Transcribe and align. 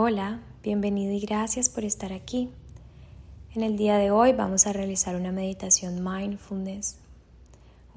Hola, 0.00 0.38
bienvenido 0.62 1.12
y 1.12 1.18
gracias 1.18 1.68
por 1.68 1.84
estar 1.84 2.12
aquí. 2.12 2.52
En 3.56 3.64
el 3.64 3.76
día 3.76 3.96
de 3.96 4.12
hoy 4.12 4.32
vamos 4.32 4.68
a 4.68 4.72
realizar 4.72 5.16
una 5.16 5.32
meditación 5.32 6.04
mindfulness, 6.04 6.98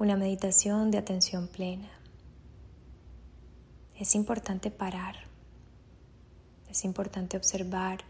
una 0.00 0.16
meditación 0.16 0.90
de 0.90 0.98
atención 0.98 1.46
plena. 1.46 1.88
Es 3.96 4.16
importante 4.16 4.72
parar, 4.72 5.14
es 6.68 6.84
importante 6.84 7.36
observar 7.36 8.00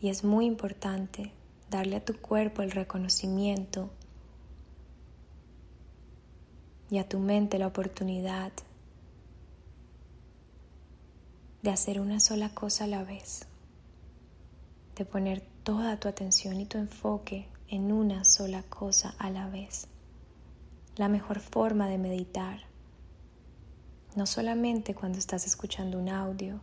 y 0.00 0.08
es 0.08 0.24
muy 0.24 0.46
importante 0.46 1.30
darle 1.68 1.96
a 1.96 2.04
tu 2.06 2.16
cuerpo 2.16 2.62
el 2.62 2.70
reconocimiento 2.70 3.90
y 6.90 6.96
a 6.96 7.06
tu 7.06 7.18
mente 7.18 7.58
la 7.58 7.66
oportunidad 7.66 8.50
de 11.62 11.70
hacer 11.70 12.00
una 12.00 12.18
sola 12.18 12.48
cosa 12.48 12.84
a 12.84 12.88
la 12.88 13.04
vez, 13.04 13.46
de 14.96 15.04
poner 15.04 15.40
toda 15.62 15.98
tu 16.00 16.08
atención 16.08 16.60
y 16.60 16.66
tu 16.66 16.76
enfoque 16.76 17.48
en 17.68 17.92
una 17.92 18.24
sola 18.24 18.64
cosa 18.64 19.14
a 19.18 19.30
la 19.30 19.48
vez. 19.48 19.86
La 20.96 21.08
mejor 21.08 21.38
forma 21.38 21.88
de 21.88 21.98
meditar, 21.98 22.58
no 24.16 24.26
solamente 24.26 24.96
cuando 24.96 25.18
estás 25.18 25.46
escuchando 25.46 26.00
un 26.00 26.08
audio, 26.08 26.60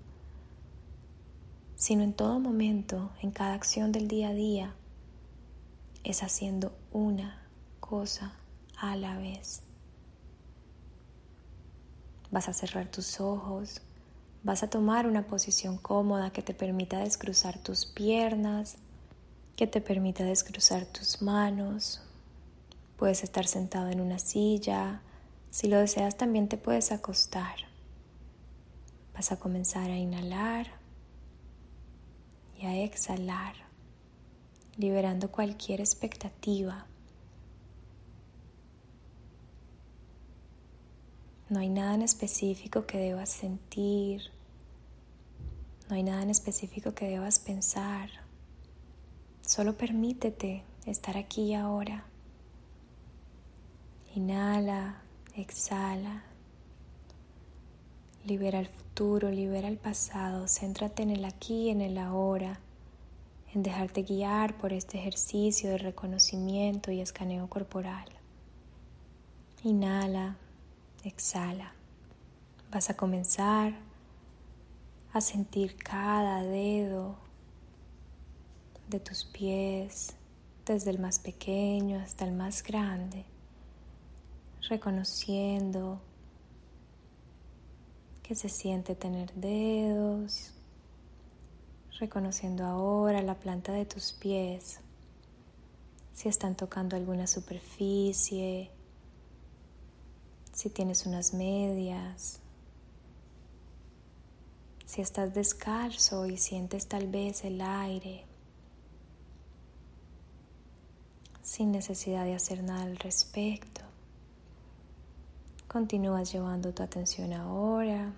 sino 1.75 2.03
en 2.03 2.13
todo 2.13 2.41
momento, 2.41 3.09
en 3.21 3.31
cada 3.31 3.53
acción 3.53 3.93
del 3.93 4.09
día 4.09 4.29
a 4.29 4.33
día, 4.33 4.75
es 6.03 6.23
haciendo 6.23 6.77
una 6.91 7.47
cosa 7.79 8.33
a 8.77 8.97
la 8.97 9.17
vez. 9.17 9.61
Vas 12.31 12.49
a 12.49 12.53
cerrar 12.53 12.91
tus 12.91 13.21
ojos 13.21 13.81
Vas 14.41 14.63
a 14.63 14.69
tomar 14.69 15.05
una 15.05 15.27
posición 15.27 15.77
cómoda 15.77 16.31
que 16.31 16.41
te 16.41 16.53
permita 16.53 16.99
descruzar 16.99 17.59
tus 17.59 17.85
piernas, 17.85 18.77
que 19.57 19.67
te 19.67 19.81
permita 19.81 20.23
descruzar 20.23 20.85
tus 20.85 21.21
manos. 21.21 22.01
Puedes 22.95 23.23
estar 23.23 23.45
sentado 23.45 23.89
en 23.89 23.99
una 23.99 24.17
silla. 24.17 25.01
Si 25.49 25.67
lo 25.67 25.77
deseas 25.79 26.15
también 26.17 26.47
te 26.47 26.55
puedes 26.55 26.93
acostar. 26.93 27.55
Vas 29.13 29.33
a 29.33 29.39
comenzar 29.39 29.91
a 29.91 29.97
inhalar 29.97 30.67
y 32.57 32.65
a 32.65 32.77
exhalar, 32.81 33.55
liberando 34.77 35.29
cualquier 35.29 35.81
expectativa. 35.81 36.85
No 41.49 41.59
hay 41.59 41.69
nada 41.69 41.95
en 41.95 42.03
específico 42.03 42.85
que 42.85 42.99
debas 42.99 43.29
sentir. 43.29 44.21
No 45.89 45.95
hay 45.95 46.03
nada 46.03 46.21
en 46.21 46.29
específico 46.29 46.93
que 46.93 47.09
debas 47.09 47.39
pensar. 47.39 48.09
Solo 49.41 49.75
permítete 49.75 50.63
estar 50.85 51.17
aquí 51.17 51.41
y 51.41 51.53
ahora. 51.55 52.05
Inhala, 54.13 55.01
exhala. 55.35 56.23
Libera 58.25 58.59
el 58.59 58.67
futuro, 58.67 59.31
libera 59.31 59.67
el 59.67 59.77
pasado. 59.77 60.47
Céntrate 60.47 61.01
en 61.01 61.09
el 61.09 61.25
aquí 61.25 61.63
y 61.63 61.69
en 61.69 61.81
el 61.81 61.97
ahora. 61.97 62.59
En 63.55 63.63
dejarte 63.63 64.03
guiar 64.03 64.55
por 64.55 64.71
este 64.71 64.99
ejercicio 64.99 65.71
de 65.71 65.79
reconocimiento 65.79 66.91
y 66.91 67.01
escaneo 67.01 67.49
corporal. 67.49 68.07
Inhala. 69.63 70.37
Exhala. 71.03 71.71
Vas 72.71 72.89
a 72.89 72.97
comenzar 72.97 73.73
a 75.13 75.21
sentir 75.21 75.77
cada 75.77 76.43
dedo 76.43 77.15
de 78.89 78.99
tus 78.99 79.23
pies, 79.23 80.15
desde 80.65 80.91
el 80.91 80.99
más 80.99 81.19
pequeño 81.19 81.99
hasta 81.99 82.25
el 82.25 82.31
más 82.33 82.63
grande, 82.63 83.25
reconociendo 84.69 86.01
que 88.21 88.35
se 88.35 88.49
siente 88.49 88.93
tener 88.93 89.33
dedos, 89.33 90.53
reconociendo 91.99 92.65
ahora 92.65 93.21
la 93.21 93.35
planta 93.35 93.71
de 93.71 93.85
tus 93.85 94.11
pies, 94.11 94.81
si 96.13 96.27
están 96.27 96.55
tocando 96.55 96.95
alguna 96.95 97.25
superficie, 97.25 98.69
si 100.59 100.69
tienes 100.69 101.05
unas 101.05 101.33
medias, 101.33 102.41
si 104.85 104.99
estás 104.99 105.33
descalzo 105.33 106.25
y 106.25 106.35
sientes 106.35 106.85
tal 106.85 107.07
vez 107.07 107.45
el 107.45 107.61
aire 107.61 108.25
sin 111.41 111.71
necesidad 111.71 112.25
de 112.25 112.35
hacer 112.35 112.61
nada 112.61 112.83
al 112.83 112.97
respecto. 112.97 113.83
Continúas 115.69 116.33
llevando 116.33 116.73
tu 116.73 116.83
atención 116.83 117.31
ahora 117.31 118.11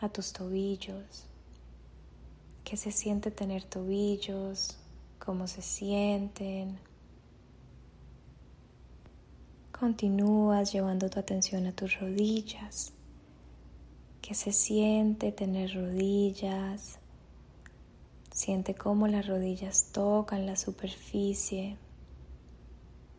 a 0.00 0.08
tus 0.08 0.32
tobillos. 0.32 1.26
¿Qué 2.64 2.76
se 2.76 2.90
siente 2.90 3.30
tener 3.30 3.62
tobillos? 3.62 4.78
¿Cómo 5.24 5.46
se 5.46 5.62
sienten? 5.62 6.76
Continúas 9.78 10.72
llevando 10.72 11.10
tu 11.10 11.18
atención 11.18 11.66
a 11.66 11.72
tus 11.72 12.00
rodillas. 12.00 12.94
¿Qué 14.22 14.34
se 14.34 14.50
siente 14.50 15.32
tener 15.32 15.74
rodillas? 15.74 16.98
Siente 18.32 18.74
cómo 18.74 19.06
las 19.06 19.26
rodillas 19.26 19.90
tocan 19.92 20.46
la 20.46 20.56
superficie, 20.56 21.76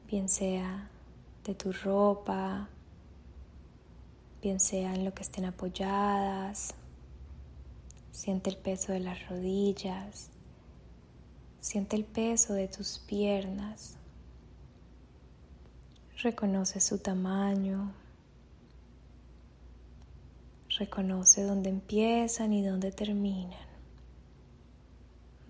bien 0.10 0.30
sea 0.30 0.90
de 1.44 1.54
tu 1.54 1.72
ropa, 1.72 2.70
bien 4.42 4.60
sea 4.60 4.96
en 4.96 5.06
lo 5.06 5.14
que 5.14 5.22
estén 5.22 5.46
apoyadas. 5.46 6.74
Siente 8.12 8.50
el 8.50 8.58
peso 8.58 8.94
de 8.94 9.02
las 9.02 9.30
rodillas. 9.30 10.32
Siente 11.60 11.96
el 11.96 12.04
peso 12.04 12.54
de 12.54 12.68
tus 12.68 12.98
piernas. 12.98 13.97
Reconoce 16.24 16.82
su 16.82 16.98
tamaño. 16.98 17.94
Reconoce 20.80 21.44
dónde 21.44 21.70
empiezan 21.70 22.54
y 22.54 22.66
dónde 22.66 22.92
terminan. 22.92 23.68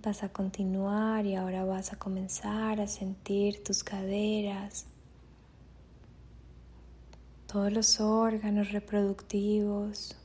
Vas 0.04 0.24
a 0.24 0.30
continuar 0.30 1.26
y 1.26 1.36
ahora 1.36 1.64
vas 1.64 1.94
a 1.94 1.98
comenzar 1.98 2.82
a 2.82 2.88
sentir 2.88 3.64
tus 3.64 3.82
caderas, 3.82 4.88
todos 7.46 7.72
los 7.72 8.02
órganos 8.02 8.74
reproductivos 8.74 10.18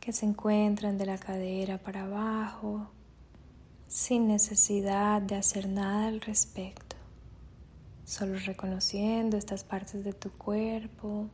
que 0.00 0.12
se 0.12 0.26
encuentran 0.26 0.98
de 0.98 1.06
la 1.06 1.16
cadera 1.16 1.78
para 1.78 2.02
abajo 2.02 2.90
sin 3.88 4.28
necesidad 4.28 5.22
de 5.22 5.36
hacer 5.36 5.66
nada 5.66 6.08
al 6.08 6.20
respecto 6.20 6.83
solo 8.04 8.38
reconociendo 8.38 9.36
estas 9.36 9.64
partes 9.64 10.04
de 10.04 10.12
tu 10.12 10.30
cuerpo. 10.30 11.28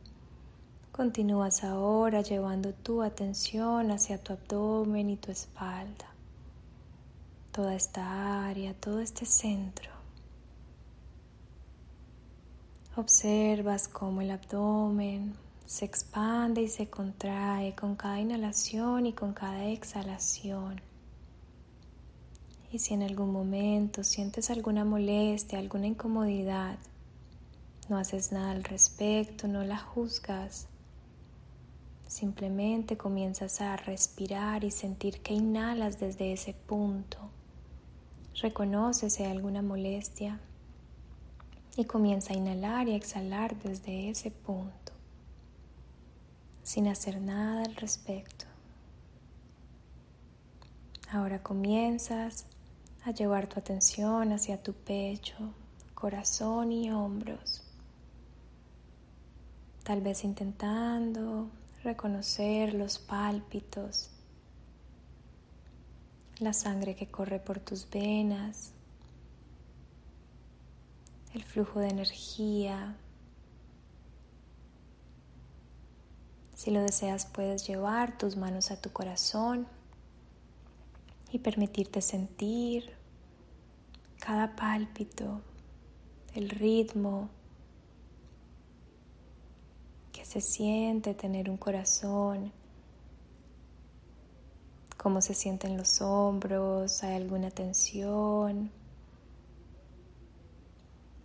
Continúas 0.91 1.63
ahora 1.63 2.21
llevando 2.21 2.73
tu 2.73 3.01
atención 3.01 3.91
hacia 3.91 4.17
tu 4.17 4.33
abdomen 4.33 5.09
y 5.09 5.17
tu 5.17 5.31
espalda. 5.31 6.07
Toda 7.51 7.75
esta 7.75 8.47
área, 8.47 8.73
todo 8.73 8.99
este 8.99 9.25
centro. 9.25 9.89
Observas 12.95 13.87
cómo 13.87 14.21
el 14.21 14.31
abdomen 14.31 15.33
se 15.65 15.85
expande 15.85 16.61
y 16.61 16.67
se 16.67 16.89
contrae 16.89 17.73
con 17.75 17.95
cada 17.95 18.19
inhalación 18.19 19.05
y 19.05 19.13
con 19.13 19.33
cada 19.33 19.65
exhalación. 19.65 20.81
Y 22.71 22.79
si 22.79 22.93
en 22.93 23.03
algún 23.03 23.33
momento 23.33 24.03
sientes 24.03 24.49
alguna 24.49 24.85
molestia, 24.85 25.59
alguna 25.59 25.87
incomodidad, 25.87 26.77
no 27.89 27.97
haces 27.97 28.31
nada 28.31 28.51
al 28.51 28.63
respecto, 28.63 29.49
no 29.49 29.65
la 29.65 29.77
juzgas. 29.77 30.67
Simplemente 32.07 32.95
comienzas 32.95 33.59
a 33.59 33.75
respirar 33.75 34.63
y 34.63 34.71
sentir 34.71 35.19
que 35.21 35.33
inhalas 35.33 35.99
desde 35.99 36.31
ese 36.31 36.53
punto. 36.53 37.17
Reconoces 38.41 39.13
si 39.13 39.23
hay 39.23 39.31
alguna 39.31 39.61
molestia 39.61 40.39
y 41.75 41.83
comienza 41.83 42.33
a 42.33 42.37
inhalar 42.37 42.87
y 42.87 42.95
exhalar 42.95 43.57
desde 43.61 44.09
ese 44.09 44.31
punto, 44.31 44.93
sin 46.63 46.87
hacer 46.87 47.19
nada 47.19 47.63
al 47.63 47.75
respecto. 47.75 48.45
Ahora 51.11 51.43
comienzas 51.43 52.45
a 53.05 53.11
llevar 53.11 53.47
tu 53.47 53.59
atención 53.59 54.31
hacia 54.31 54.61
tu 54.61 54.73
pecho, 54.73 55.35
corazón 55.93 56.71
y 56.71 56.91
hombros. 56.91 57.63
Tal 59.83 60.01
vez 60.01 60.23
intentando 60.23 61.49
reconocer 61.83 62.73
los 62.73 62.99
pálpitos 62.99 64.11
la 66.41 66.53
sangre 66.53 66.95
que 66.95 67.07
corre 67.07 67.39
por 67.39 67.59
tus 67.59 67.87
venas, 67.89 68.71
el 71.35 71.43
flujo 71.43 71.79
de 71.79 71.89
energía. 71.89 72.95
Si 76.55 76.71
lo 76.71 76.81
deseas, 76.81 77.27
puedes 77.27 77.67
llevar 77.67 78.17
tus 78.17 78.37
manos 78.37 78.71
a 78.71 78.81
tu 78.81 78.91
corazón 78.91 79.67
y 81.31 81.39
permitirte 81.39 82.01
sentir 82.01 82.91
cada 84.19 84.55
pálpito, 84.55 85.41
el 86.35 86.49
ritmo 86.49 87.29
que 90.11 90.25
se 90.25 90.41
siente 90.41 91.13
tener 91.13 91.49
un 91.49 91.57
corazón 91.57 92.51
cómo 95.01 95.19
se 95.19 95.33
sienten 95.33 95.77
los 95.77 95.99
hombros, 95.99 97.01
hay 97.01 97.15
alguna 97.15 97.49
tensión. 97.49 98.69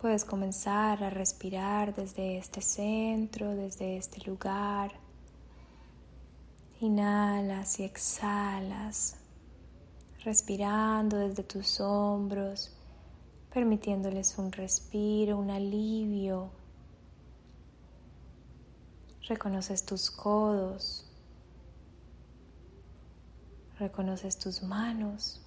Puedes 0.01 0.25
comenzar 0.25 1.03
a 1.03 1.11
respirar 1.11 1.93
desde 1.93 2.39
este 2.39 2.61
centro, 2.61 3.55
desde 3.55 3.97
este 3.97 4.27
lugar. 4.27 4.93
Inhalas 6.81 7.79
y 7.79 7.83
exhalas, 7.83 9.16
respirando 10.23 11.17
desde 11.17 11.43
tus 11.43 11.79
hombros, 11.79 12.71
permitiéndoles 13.53 14.37
un 14.37 14.51
respiro, 14.51 15.37
un 15.37 15.49
alivio. 15.49 16.49
Reconoces 19.27 19.85
tus 19.85 20.09
codos, 20.09 21.07
Reconoces 23.79 24.39
tus 24.39 24.63
manos, 24.63 25.39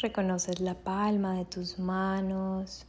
reconoces 0.00 0.58
la 0.60 0.72
palma 0.72 1.34
de 1.34 1.44
tus 1.44 1.78
manos, 1.78 2.86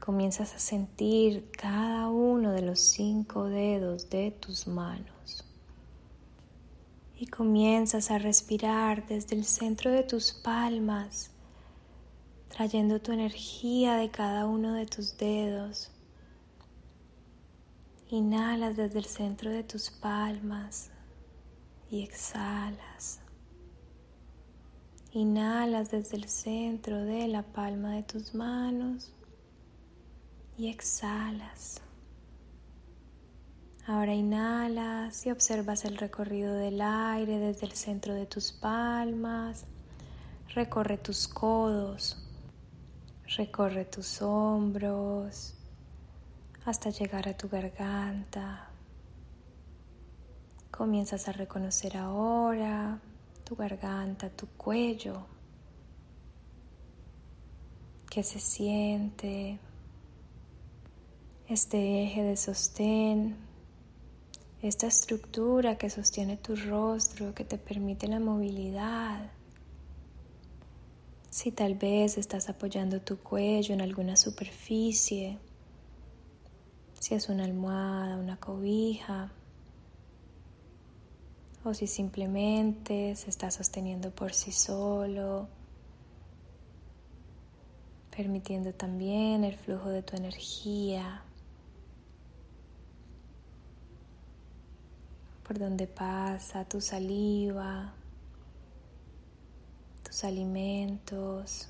comienzas 0.00 0.56
a 0.56 0.58
sentir 0.58 1.52
cada 1.52 2.08
uno 2.08 2.50
de 2.50 2.62
los 2.62 2.80
cinco 2.80 3.44
dedos 3.44 4.10
de 4.10 4.32
tus 4.32 4.66
manos 4.66 5.13
y 7.16 7.26
comienzas 7.26 8.10
a 8.10 8.18
respirar 8.18 9.06
desde 9.06 9.36
el 9.36 9.44
centro 9.44 9.90
de 9.90 10.02
tus 10.02 10.32
palmas, 10.32 11.30
trayendo 12.48 13.00
tu 13.00 13.12
energía 13.12 13.96
de 13.96 14.10
cada 14.10 14.46
uno 14.46 14.74
de 14.74 14.86
tus 14.86 15.16
dedos. 15.16 15.90
Inhalas 18.10 18.76
desde 18.76 18.98
el 18.98 19.06
centro 19.06 19.50
de 19.50 19.64
tus 19.64 19.90
palmas 19.90 20.90
y 21.90 22.02
exhalas. 22.02 23.20
Inhalas 25.12 25.90
desde 25.90 26.16
el 26.16 26.28
centro 26.28 27.04
de 27.04 27.28
la 27.28 27.42
palma 27.42 27.92
de 27.92 28.02
tus 28.02 28.34
manos 28.34 29.12
y 30.58 30.68
exhalas. 30.68 31.83
Ahora 33.86 34.14
inhalas 34.14 35.26
y 35.26 35.30
observas 35.30 35.84
el 35.84 35.98
recorrido 35.98 36.54
del 36.54 36.80
aire 36.80 37.38
desde 37.38 37.66
el 37.66 37.72
centro 37.72 38.14
de 38.14 38.24
tus 38.24 38.50
palmas. 38.50 39.66
Recorre 40.54 40.96
tus 40.96 41.28
codos, 41.28 42.16
recorre 43.36 43.84
tus 43.84 44.22
hombros 44.22 45.54
hasta 46.64 46.88
llegar 46.88 47.28
a 47.28 47.36
tu 47.36 47.50
garganta. 47.50 48.70
Comienzas 50.70 51.28
a 51.28 51.32
reconocer 51.32 51.98
ahora 51.98 52.98
tu 53.44 53.54
garganta, 53.54 54.30
tu 54.30 54.46
cuello, 54.56 55.26
que 58.08 58.22
se 58.22 58.40
siente 58.40 59.58
este 61.46 62.04
eje 62.04 62.22
de 62.22 62.36
sostén, 62.38 63.36
esta 64.68 64.86
estructura 64.86 65.76
que 65.76 65.90
sostiene 65.90 66.38
tu 66.38 66.56
rostro, 66.56 67.34
que 67.34 67.44
te 67.44 67.58
permite 67.58 68.08
la 68.08 68.18
movilidad. 68.18 69.30
Si 71.28 71.52
tal 71.52 71.74
vez 71.74 72.16
estás 72.16 72.48
apoyando 72.48 73.02
tu 73.02 73.18
cuello 73.18 73.74
en 73.74 73.82
alguna 73.82 74.16
superficie, 74.16 75.38
si 76.98 77.14
es 77.14 77.28
una 77.28 77.44
almohada, 77.44 78.16
una 78.16 78.38
cobija, 78.38 79.32
o 81.62 81.74
si 81.74 81.86
simplemente 81.86 83.16
se 83.16 83.28
está 83.28 83.50
sosteniendo 83.50 84.12
por 84.12 84.32
sí 84.32 84.50
solo, 84.50 85.46
permitiendo 88.16 88.72
también 88.72 89.44
el 89.44 89.56
flujo 89.56 89.90
de 89.90 90.02
tu 90.02 90.16
energía, 90.16 91.22
por 95.46 95.58
donde 95.58 95.86
pasa 95.86 96.64
tu 96.64 96.80
saliva, 96.80 97.92
tus 100.02 100.24
alimentos, 100.24 101.68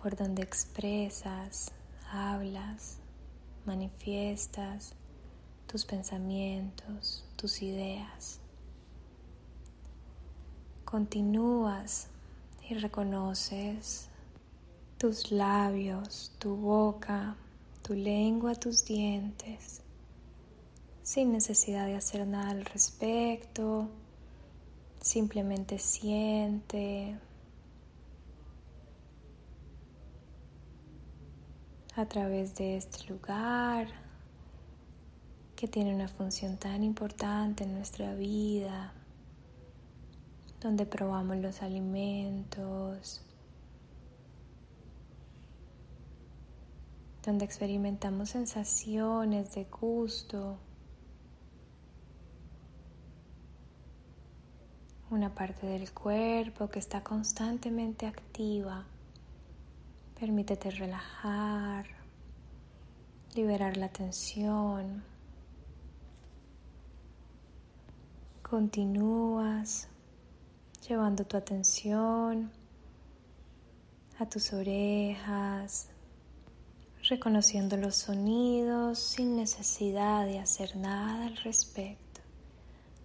por 0.00 0.16
donde 0.16 0.42
expresas, 0.42 1.72
hablas, 2.10 2.98
manifiestas 3.64 4.94
tus 5.66 5.84
pensamientos, 5.84 7.24
tus 7.36 7.62
ideas. 7.62 8.40
Continúas 10.84 12.08
y 12.68 12.74
reconoces 12.74 14.08
tus 14.96 15.30
labios, 15.30 16.32
tu 16.38 16.56
boca, 16.56 17.36
tu 17.82 17.94
lengua, 17.94 18.54
tus 18.54 18.84
dientes, 18.84 19.82
sin 21.08 21.32
necesidad 21.32 21.86
de 21.86 21.96
hacer 21.96 22.26
nada 22.26 22.50
al 22.50 22.66
respecto. 22.66 23.88
Simplemente 25.00 25.78
siente 25.78 27.18
a 31.96 32.04
través 32.04 32.56
de 32.56 32.76
este 32.76 33.10
lugar 33.10 33.88
que 35.56 35.66
tiene 35.66 35.94
una 35.94 36.08
función 36.08 36.58
tan 36.58 36.84
importante 36.84 37.64
en 37.64 37.72
nuestra 37.72 38.12
vida 38.12 38.92
donde 40.60 40.84
probamos 40.84 41.38
los 41.38 41.62
alimentos, 41.62 43.22
donde 47.24 47.46
experimentamos 47.46 48.28
sensaciones 48.28 49.54
de 49.54 49.64
gusto, 49.64 50.58
una 55.18 55.34
parte 55.34 55.66
del 55.66 55.92
cuerpo 55.92 56.68
que 56.70 56.78
está 56.78 57.02
constantemente 57.02 58.06
activa. 58.06 58.84
Permítete 60.18 60.70
relajar, 60.70 61.86
liberar 63.34 63.76
la 63.76 63.88
tensión. 63.88 65.02
Continúas 68.48 69.88
llevando 70.88 71.24
tu 71.24 71.36
atención 71.36 72.52
a 74.20 74.26
tus 74.26 74.52
orejas, 74.52 75.88
reconociendo 77.08 77.76
los 77.76 77.96
sonidos 77.96 79.00
sin 79.00 79.34
necesidad 79.34 80.26
de 80.26 80.38
hacer 80.38 80.76
nada 80.76 81.26
al 81.26 81.36
respecto, 81.38 82.07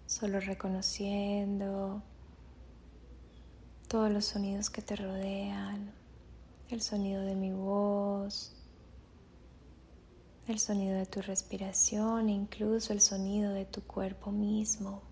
solo 0.06 0.40
reconociendo 0.40 2.02
todos 3.88 4.10
los 4.10 4.24
sonidos 4.24 4.70
que 4.70 4.82
te 4.82 4.96
rodean, 4.96 5.92
el 6.70 6.80
sonido 6.82 7.22
de 7.22 7.34
mi 7.34 7.52
voz, 7.52 8.54
el 10.46 10.58
sonido 10.58 10.96
de 10.96 11.06
tu 11.06 11.22
respiración 11.22 12.28
incluso 12.28 12.92
el 12.92 13.00
sonido 13.00 13.52
de 13.52 13.64
tu 13.64 13.82
cuerpo 13.82 14.30
mismo. 14.30 15.02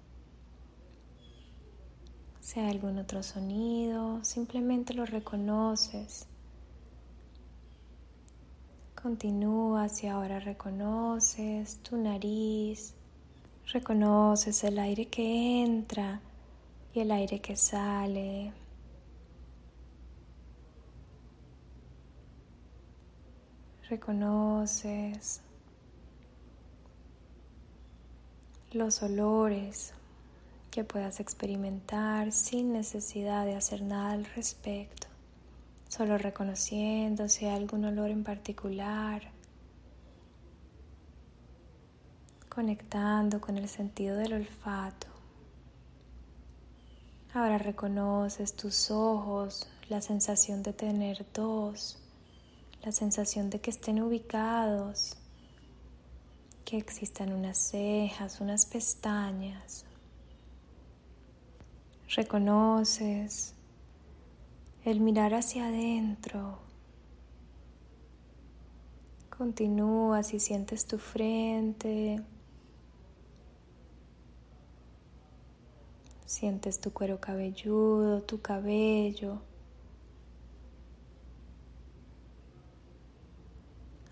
Hay 2.54 2.68
algún 2.68 2.98
otro 2.98 3.22
sonido, 3.22 4.22
simplemente 4.24 4.92
lo 4.92 5.06
reconoces. 5.06 6.26
Continúas 9.00 10.04
y 10.04 10.08
ahora 10.08 10.38
reconoces 10.38 11.78
tu 11.78 11.96
nariz, 11.96 12.94
reconoces 13.72 14.64
el 14.64 14.78
aire 14.78 15.06
que 15.06 15.62
entra 15.62 16.20
y 16.92 17.00
el 17.00 17.10
aire 17.10 17.40
que 17.40 17.56
sale. 17.56 18.52
Reconoces 23.88 25.40
los 28.72 29.02
olores 29.02 29.94
que 30.70 30.84
puedas 30.84 31.20
experimentar 31.20 32.32
sin 32.32 32.72
necesidad 32.72 33.44
de 33.46 33.54
hacer 33.54 33.82
nada 33.82 34.12
al 34.12 34.24
respecto, 34.24 35.06
solo 35.88 36.16
reconociendo 36.16 37.28
si 37.28 37.46
hay 37.46 37.56
algún 37.56 37.84
olor 37.84 38.10
en 38.10 38.24
particular, 38.24 39.30
conectando 42.52 43.40
con 43.40 43.56
el 43.56 43.68
sentido 43.68 44.16
del 44.16 44.34
olfato. 44.34 45.06
Ahora 47.34 47.58
reconoces 47.58 48.54
tus 48.54 48.90
ojos, 48.90 49.68
la 49.88 50.00
sensación 50.00 50.62
de 50.62 50.72
tener 50.72 51.24
dos, 51.32 51.98
la 52.84 52.92
sensación 52.92 53.48
de 53.48 53.60
que 53.60 53.70
estén 53.70 54.02
ubicados, 54.02 55.16
que 56.64 56.76
existan 56.76 57.32
unas 57.32 57.56
cejas, 57.56 58.40
unas 58.40 58.66
pestañas, 58.66 59.86
Reconoces 62.14 63.54
el 64.84 65.00
mirar 65.00 65.32
hacia 65.32 65.68
adentro. 65.68 66.58
Continúas 69.30 70.34
y 70.34 70.40
sientes 70.40 70.84
tu 70.86 70.98
frente. 70.98 72.20
Sientes 76.32 76.80
tu 76.80 76.94
cuero 76.94 77.20
cabelludo, 77.20 78.22
tu 78.22 78.40
cabello. 78.40 79.42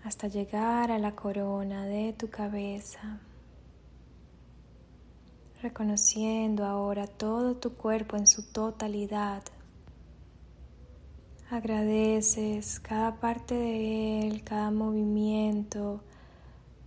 Hasta 0.03 0.27
llegar 0.27 0.91
a 0.91 0.99
la 0.99 1.15
corona 1.15 1.87
de 1.87 2.13
tu 2.13 2.29
cabeza 2.29 3.19
reconociendo 5.63 6.63
ahora 6.63 7.07
todo 7.07 7.55
tu 7.55 7.73
cuerpo 7.73 8.17
en 8.17 8.27
su 8.27 8.43
totalidad. 8.43 9.41
Agradeces 11.49 12.79
cada 12.79 13.19
parte 13.19 13.55
de 13.55 14.27
él, 14.27 14.43
cada 14.43 14.69
movimiento, 14.69 16.03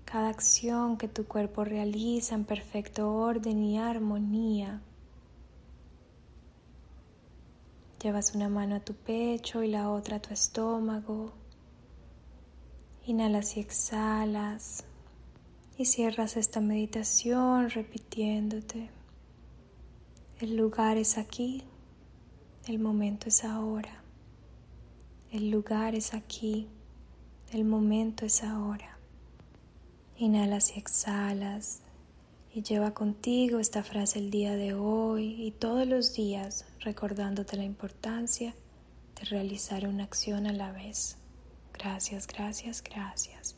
cada 0.05 0.29
acción 0.29 0.97
que 0.97 1.09
tu 1.09 1.27
cuerpo 1.27 1.65
realiza 1.65 2.37
en 2.37 2.45
perfecto 2.45 3.13
orden 3.13 3.65
y 3.65 3.81
armonía. 3.81 4.81
Llevas 8.05 8.35
una 8.35 8.51
mano 8.51 8.75
a 8.75 8.81
tu 8.81 8.93
pecho 8.93 9.63
y 9.63 9.69
la 9.69 9.89
otra 9.89 10.19
a 10.19 10.21
tu 10.21 10.35
estómago. 10.35 11.33
Inhalas 13.07 13.57
y 13.57 13.61
exhalas 13.61 14.85
y 15.79 15.87
cierras 15.87 16.37
esta 16.37 16.61
meditación 16.61 17.71
repitiéndote, 17.71 18.91
el 20.39 20.55
lugar 20.55 20.99
es 20.99 21.17
aquí, 21.17 21.63
el 22.67 22.79
momento 22.79 23.29
es 23.29 23.43
ahora, 23.43 24.03
el 25.33 25.49
lugar 25.51 25.95
es 25.95 26.13
aquí, 26.13 26.69
el 27.53 27.65
momento 27.65 28.27
es 28.27 28.45
ahora. 28.45 28.99
Inhalas 30.19 30.77
y 30.77 30.79
exhalas 30.79 31.81
y 32.55 32.63
lleva 32.63 32.95
contigo 32.95 33.59
esta 33.59 33.83
frase 33.83 34.21
el 34.21 34.31
día 34.31 34.55
de 34.55 34.75
hoy 34.75 35.35
y 35.43 35.51
todos 35.51 35.89
los 35.89 36.15
días 36.15 36.65
recordándote 36.81 37.57
la 37.57 37.65
importancia 37.65 38.55
de 39.17 39.25
realizar 39.25 39.89
una 39.89 40.05
acción 40.05 40.47
a 40.47 40.53
la 40.53 40.71
vez. 40.71 41.17
Gracias, 41.73 42.29
gracias, 42.29 42.83
gracias. 42.83 43.57